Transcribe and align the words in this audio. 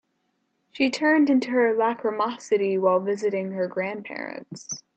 She 0.71 0.89
turned 0.89 1.29
into 1.29 1.51
her 1.51 1.75
lachrymosity 1.75 2.75
while 2.79 2.99
visiting 3.01 3.51
her 3.51 3.67
grandparents. 3.67 4.81